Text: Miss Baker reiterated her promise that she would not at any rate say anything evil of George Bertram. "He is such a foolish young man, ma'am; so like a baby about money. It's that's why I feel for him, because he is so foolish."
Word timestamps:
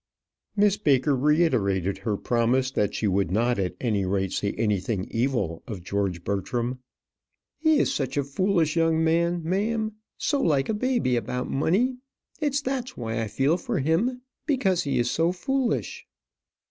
Miss 0.55 0.77
Baker 0.77 1.15
reiterated 1.15 1.99
her 1.99 2.17
promise 2.17 2.71
that 2.71 2.95
she 2.95 3.05
would 3.05 3.29
not 3.29 3.59
at 3.59 3.75
any 3.79 4.03
rate 4.03 4.31
say 4.33 4.51
anything 4.53 5.05
evil 5.11 5.61
of 5.67 5.83
George 5.83 6.23
Bertram. 6.23 6.79
"He 7.59 7.77
is 7.77 7.93
such 7.93 8.17
a 8.17 8.23
foolish 8.23 8.75
young 8.75 9.03
man, 9.03 9.43
ma'am; 9.43 9.97
so 10.17 10.41
like 10.41 10.69
a 10.69 10.73
baby 10.73 11.15
about 11.15 11.51
money. 11.51 11.97
It's 12.39 12.61
that's 12.61 12.97
why 12.97 13.21
I 13.21 13.27
feel 13.27 13.57
for 13.57 13.77
him, 13.77 14.21
because 14.47 14.85
he 14.85 14.97
is 14.97 15.11
so 15.11 15.31
foolish." 15.31 16.07